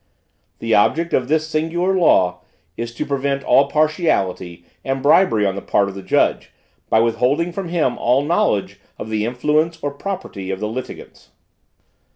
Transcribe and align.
The 0.57 0.73
object 0.73 1.13
of 1.13 1.27
this 1.27 1.47
singular 1.47 1.95
law 1.95 2.39
is 2.75 2.91
to 2.95 3.05
prevent 3.05 3.43
all 3.43 3.67
partiality 3.67 4.65
and 4.83 4.99
bribery 5.03 5.45
on 5.45 5.53
the 5.53 5.61
part 5.61 5.89
of 5.89 5.93
the 5.93 6.01
judge, 6.01 6.49
by 6.89 6.99
withholding 6.99 7.51
from 7.51 7.69
him 7.69 7.99
all 7.99 8.23
knowledge 8.23 8.79
of 8.97 9.09
the 9.11 9.25
influence 9.25 9.77
or 9.79 9.91
property 9.91 10.49
of 10.49 10.59
the 10.59 10.67
litigants. 10.67 11.29